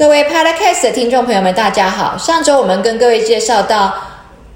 [0.00, 2.16] 各位 Podcast 的听众朋友们，大家好。
[2.16, 3.92] 上周我们跟各位介绍到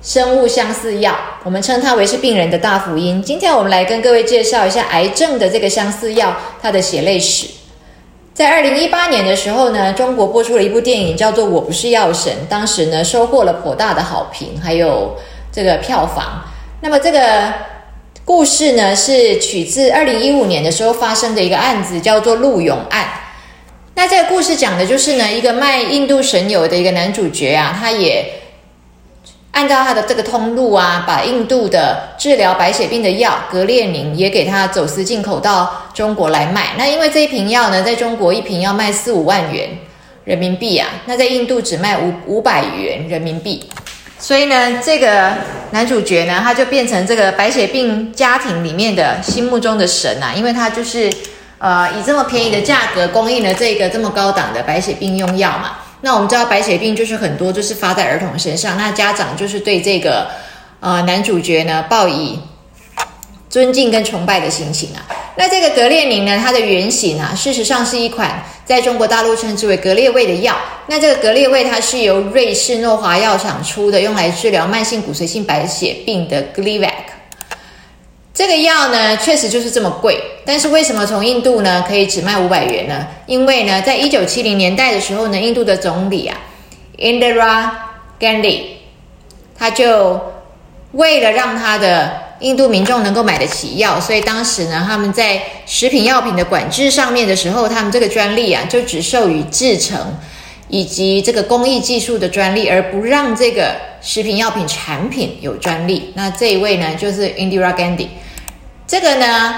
[0.00, 1.12] 生物相似药，
[1.42, 3.20] 我们称它为是病人的大福音。
[3.20, 7.48] 今天我们来跟各位介绍一下癌症的这个相似药它的血泪史。
[8.32, 15.16] 在二零一八年的时候呢，中国播出了一部电影叫做《我不是药神》，当时呢收获了颇大的好评，还有
[15.50, 16.40] 这个票房。
[16.82, 17.52] 那么这个
[18.24, 23.08] 故事呢是取自二零一五年的时候发生的一个案子，叫做陆勇案。
[23.94, 28.24] 那这个故事讲的就是呢，一个卖印度神油的一个男主角啊，他也
[29.50, 36.70] 按照他的这个通路啊，把印度的治疗白血病的药格列宁也给他走私进口到中国来卖。
[36.78, 39.68] 那因为这一瓶药呢，在中国一瓶要卖四五万元
[40.24, 43.68] 人民币啊，那在印度只卖五五百元人民币，
[44.18, 45.32] 所以呢，这个
[45.72, 51.12] 男主角呢，他就变成这个白血病家庭里面的心目中的神啊，因为他就是。
[51.62, 55.76] 呃，以这么便宜的价格供应了这个这么高档的白血病用药嘛？
[56.00, 60.26] 那我们知道白血病就是很多就是发在儿童身上，那家长就是对这个
[60.80, 62.36] 呃男主角呢抱以
[63.48, 65.06] 尊敬跟崇拜的心情啊。
[65.36, 70.56] 那这个格列宁呢，它的原型啊，事实上是一款在中国大陆称之为格列卫的药。
[70.88, 77.11] 那这个格列卫它是由瑞士诺华药厂出的，用来治疗慢性骨髓性白血病的 Gleevec。
[78.42, 83.06] 这个药呢，确实就是这么贵，但是为什么从印度呢可以只卖五百元呢？
[83.26, 86.36] 因为呢，在一九七零年代的时候呢，印度的总理啊
[86.98, 87.70] ，Indira
[88.18, 88.62] Gandhi，
[89.56, 90.20] 他就
[90.90, 99.96] 为了让他的印度民众能够买得起药，所以当时呢，他们在食品药品的管制上面的时候，他们这个专利啊，就只授予制成
[100.66, 106.12] 以及这个工艺技术的专利，而不让这个食品药品产品有专利。
[106.16, 108.08] 那这一位呢，就是 Indira Gandhi。
[108.86, 109.54] 这个呢，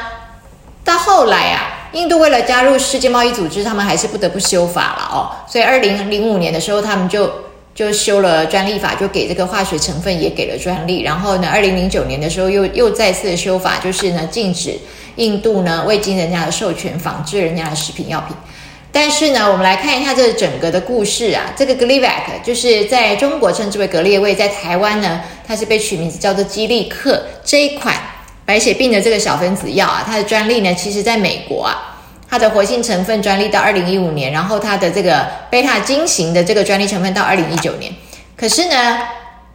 [0.84, 5.31] 到后来啊，印度为了加入世界贸易组织，他们还是不得不修法了哦。
[5.48, 7.33] 所以二零零五年的时候，他们就
[7.75, 11.03] 就修了专利法，就给这个化学成分也给了专利。
[11.03, 14.78] 然后呢，二零零九年的时候又又再次修法，就是呢禁止
[15.16, 18.37] 印度呢未经人家的授权仿制人家的食品药品。
[18.93, 27.97] 但是呢，我们来看一下这整个的故事啊，这个 Gleevec 就是在中国称之为格列卫，在台湾呢，它是被取名字叫做基利克这一款。
[28.47, 31.97] 白血病的这个小分子药啊，它的专利呢，其实在美国啊，
[32.28, 37.91] 它的活性成分专利到二零一五年，然后它的这个贝塔金型的这个专利成分到二零一九年。
[38.37, 38.99] 可是呢，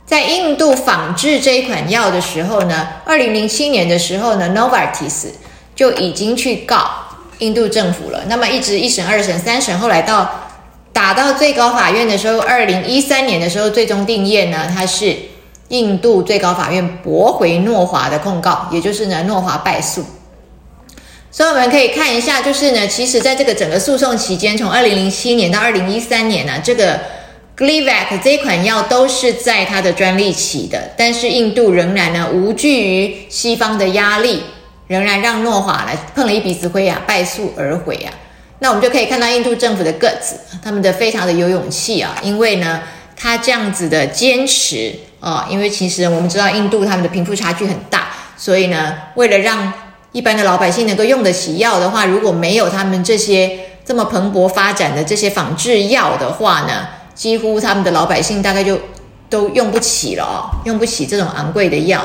[0.07, 5.27] 在印度仿制这一款药的时候呢，二零零七年的时候呢，Novartis
[5.75, 6.89] 就已经去告
[7.38, 8.23] 印度政府了。
[8.27, 10.50] 那么一直一审、二审、三审，后来到
[10.91, 15.16] 打到最高法院的时候，二零一三年的时候，最终定验呢，它是。
[15.69, 20.03] 印度最高法院驳回诺华的控告，也就是呢，诺华败诉。
[21.31, 27.00] 所以我们可以看一下，就是呢，其实在这个整个诉讼期间，从二零零七年到二零一三年呢，这个
[27.56, 34.41] Gleevec 这一款药都是在它的专利期的，但是印度仍然呢，无惧于西方的压力，
[34.88, 38.12] 仍然让诺华来碰了一鼻子灰啊，败诉而回啊。
[38.57, 42.81] 那我们就可以看到印度政府的个子，他们的非常的有勇气啊，因为呢，
[43.16, 44.96] 他这样子的坚持。
[45.19, 48.07] 哦，因为其实我们知道印度他们的贫富差距很大，
[48.38, 49.72] 所以呢，为了让
[50.12, 58.80] 一般的老百姓能够用得起药的话，如果没有他们这些这么蓬勃发展的这些仿制药的话呢，几乎他们的老百姓大概就
[59.30, 62.01] 都用不起了哦，用不起这种昂贵的药。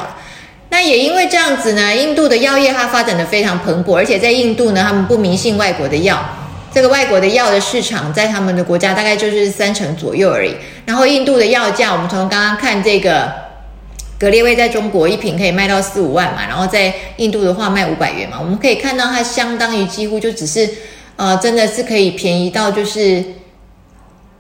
[0.71, 6.21] 那也因为这样子呢，印度的药业它发展的非常蓬勃，而且在印度呢，他们不迷信外国的药。
[6.75, 10.57] 这个外国的药的市场在他们的国家大概就是三成左右而已。
[10.85, 13.33] 然后印度的药价，我们从刚刚看这个
[14.19, 20.69] 格列卫在中国一瓶可以卖到四五万嘛，然后在印度的话卖五百元嘛，我们可以看到它相当于几乎就只是
[21.15, 23.25] 呃，真的是可以便宜到就是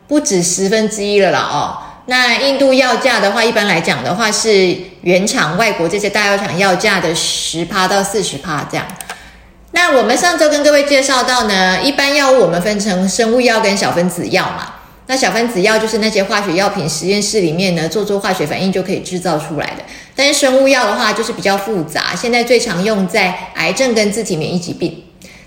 [0.08, 1.78] 不止十分之一了啦哦。
[2.06, 8.84] 那印度药价的话，一般来讲的话是原厂外国这些大药厂药价的十趴到四十趴这样。
[9.74, 14.74] 那我们上周跟各位介绍到呢，一般药物我们分成生物药跟小分子药嘛。
[15.08, 19.82] 那小分子药就是那些化学药品实验室里面呢做做化学反应就可以制造出来的。
[20.14, 25.02] 但是生物药的话就是比较复杂，现在最常用在癌症跟自体免疫疾病。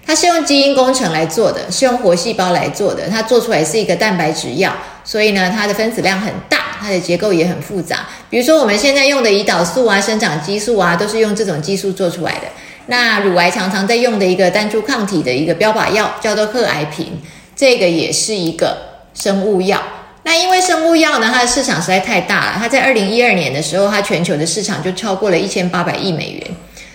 [0.06, 4.76] 它是用基因工程来做的，是用活细胞来做的，它做出来是一个蛋白质药，
[5.06, 8.06] 所以呢它的分子量很大，它的结构也很复杂。
[8.30, 12.48] 比如说我们现在用的胰岛素啊、生长激素啊，都是用这种激素做出来的。
[12.88, 17.20] 那乳癌常常在用的一个单株抗体的一个标靶药叫做赫癌平，
[17.56, 18.78] 这个也是一个
[19.14, 19.82] 生物药。
[20.24, 26.44] 那因为生物药呢，它的市场实在太大了，它在二零一二年的时候，它全球的市场就超过了一千八百亿美元。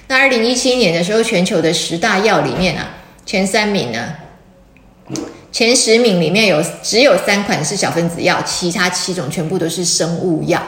[0.09, 2.91] 那二零一七年的时候，全球的十大药里面啊，
[3.25, 4.15] 前三名呢，
[5.51, 10.63] 前十名里面有只有三款是小分子药，其他七种全部都是生物药，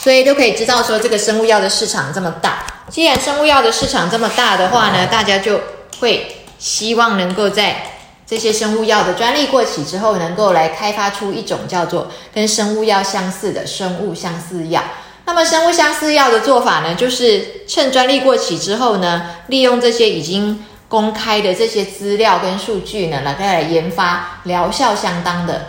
[0.00, 2.64] 所以都可以知道说这个生物药的市场这么大。
[2.90, 5.60] 既然生物药的市场这么大的话呢，大家就
[6.00, 7.82] 会希望能够在
[8.26, 14.82] 这些生物药的专利过期之后，能够来开发出一种叫做跟生物药相似的生物相似药。
[15.26, 25.66] 那么生物相似药的做法呢，就是趁专利过期之后呢，利用这些已经公开的这些资料跟数据呢，来来研发疗效相当的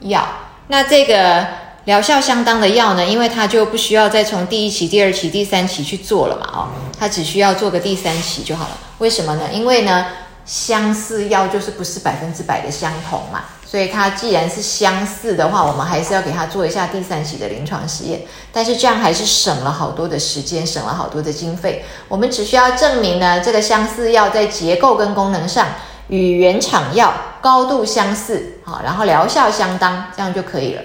[0.00, 0.26] 药。
[0.68, 1.46] 那这个
[1.84, 6.68] 疗效相当的药呢，因为它就不需要再从第一期、第二期、第三期去做了嘛，哦，
[6.98, 8.78] 它只需要做个第三期就好了。
[8.98, 9.42] 为什么呢？
[9.52, 10.06] 因为呢，
[10.46, 13.44] 相似药就是不是百分之百的相同嘛。
[13.66, 18.20] 所以它既然是相似的话，我们还是要给它做一下第三期的临床实验。
[18.52, 21.82] 但是这样还是省了好多的时间，省了好多的经费。
[22.06, 25.66] 我们只需要证明呢，这个相似药在结构跟功能上
[26.08, 30.82] 与原厂药高度相似，好，然后疗效相当，这样就可以了。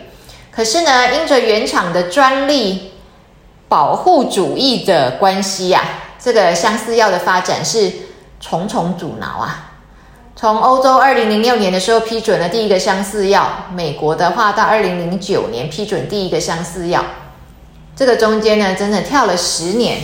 [0.57, 2.93] 可是呢，因着原厂的专利
[3.69, 5.83] 保护主义的关系呀，
[6.19, 7.91] 这个相似药的发展是
[8.39, 9.73] 重重阻挠啊。
[10.35, 17.05] 从欧洲二零零六年的时候批准了第一个相似药，美国的话到二零零九年批准第一个相似药，
[17.95, 19.99] 这个中间呢，真的跳了十年，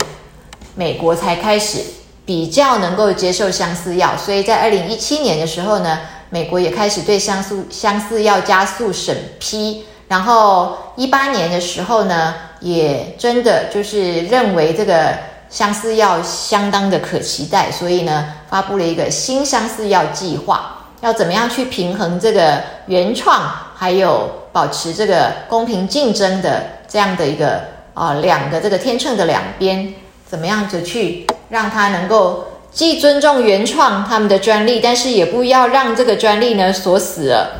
[0.75, 1.79] 美国才开始
[2.27, 15.11] 比较能够接受相似药，所以在二零一七年的时候呢，美国也开始对相似相似药加速审批，然后一八年的时候呢，也真的就是认为这个。
[15.49, 23.39] 相似药相当的可期待，所以呢，发布了一个新相似药计划，要怎么样去平衡这个原创，
[23.75, 27.61] 还有保持这个公平竞争的这样的一个
[27.93, 29.93] 啊两个这个天秤的两边，
[30.25, 37.51] 怎么样子去让它能够既尊重原创他们的专利，但是也不要让这个专利呢锁死了，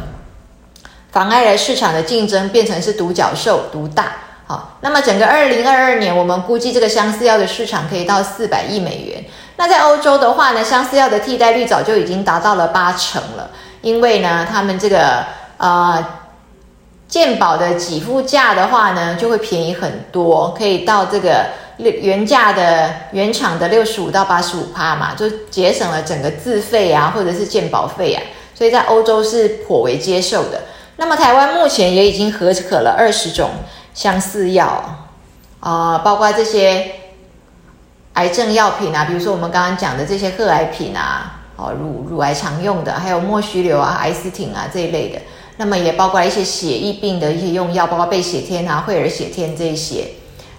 [1.14, 4.14] 妨碍了市场的竞争，变成是独角兽独大。
[4.48, 9.24] 好，那么整个二零二二年，我们估计这个相似药的市场可以到四百亿美元。
[9.56, 13.52] 那在欧洲的话呢，相似药的替代率早就已经达到了八成了，
[13.82, 15.24] 因为呢，他们这个
[15.58, 16.04] 呃
[17.08, 21.46] 健保的给付价的话呢，就会便宜很多，可以到这个
[21.78, 28.22] 原价的原厂的六十五到八十五趴嘛，就节省了整个自费啊，或者是健保费啊，
[28.56, 30.60] 所以在欧洲是颇为接受的。
[31.04, 33.50] 那么台湾目前也已经合可了二十种。
[33.94, 34.84] 相似药
[35.60, 36.96] 啊，包括这些
[38.14, 45.20] 癌症药品啊，比如说我们刚刚讲的这些贺癌品啊，哦，乳乳癌常用的，还有莫须流啊、癌斯汀啊这一类的。
[45.58, 50.08] 那么也包括一些血液病的一些用药，包括贝血天啊、惠尔血天这些。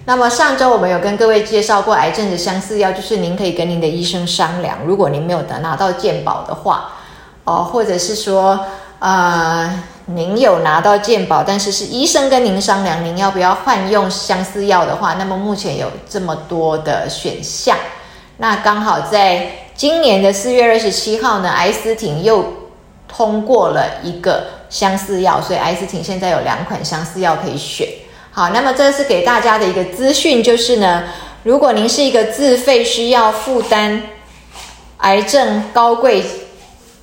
[0.05, 6.93] 那么上周我们有跟各位介绍过癌症的相似药，就是您可以跟您的医生商量，如果您没有得拿到健保的话，
[7.43, 8.61] 哦，或者是说
[9.01, 9.87] 啊。
[10.07, 17.75] 您有拿到健保，但是是医生跟您商量，您要不要换用相似药的话，那么目前有这么多的选项。
[18.37, 22.45] 那刚好在今年的四月二十七号呢，艾斯汀又
[23.09, 27.89] 通过了一个相似药，所以艾斯汀现在有两款相似药可以选。
[28.31, 31.05] 好，那么这是给大家的一个资讯，就是呢，
[31.45, 34.03] 如果您是一个自费需要负担
[34.99, 36.23] 癌症高贵。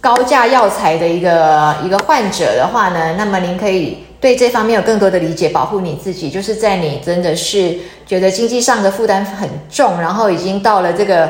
[0.02, 6.28] 高价药材的一个一个患者的话呢，那么您可以对这方面有更多的理解，保护你自己。
[6.28, 11.30] 就是在你真的是觉得经济上的负担很重，然后已经到了这个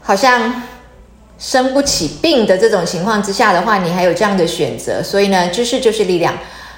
[0.00, 0.62] 好像
[1.38, 5.02] 生不起病的这种情况之下的话，你还有这样的选择。
[5.02, 6.32] 所以呢，知识就是力量，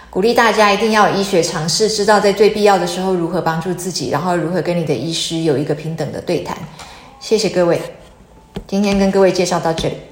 [0.09, 6.56] 鼓励大家一定要医学常识，知道在最必要的时候如何帮助自己，然后如何跟你的医师有一个平等的对谈。
[7.18, 7.78] 谢谢各位，
[8.66, 10.10] 今天跟各位介绍到这里。